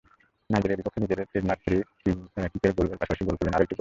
নাইজেরিয়ার 0.49 0.79
বিপক্ষে 0.79 1.01
নিজের 1.03 1.19
ট্রেডমার্ক 1.23 1.59
ফ্রি-কিকের 1.61 2.71
গোলের 2.77 2.99
পাশাপাশি 3.01 3.23
করলেন 3.27 3.55
আরও 3.55 3.57
একটি 3.63 3.63
গোল। 3.63 3.69